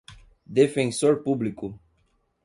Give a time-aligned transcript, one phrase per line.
[0.47, 1.79] defensor público